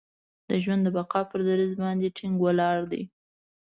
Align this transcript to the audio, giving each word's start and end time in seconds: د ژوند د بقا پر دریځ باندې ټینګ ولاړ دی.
د 0.49 0.51
ژوند 0.63 0.81
د 0.85 0.89
بقا 0.97 1.21
پر 1.31 1.39
دریځ 1.47 1.71
باندې 1.81 2.13
ټینګ 2.17 2.35
ولاړ 2.41 2.77
دی. 2.91 3.03